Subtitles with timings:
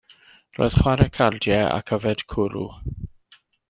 [0.59, 2.69] Roedd chwarae cardiau ac yfed cwrw.